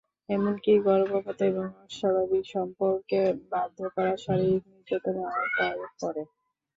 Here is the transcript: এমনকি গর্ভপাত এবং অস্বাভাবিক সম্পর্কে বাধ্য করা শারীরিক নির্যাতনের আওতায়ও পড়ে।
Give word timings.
এমনকি 0.29 0.71
গর্ভপাত 0.85 1.39
এবং 1.49 1.65
অস্বাভাবিক 1.83 2.45
সম্পর্কে 2.55 3.19
বাধ্য 3.51 3.77
করা 3.95 4.13
শারীরিক 4.23 4.63
নির্যাতনের 4.71 5.27
আওতায়ও 5.31 5.87
পড়ে। 5.99 6.23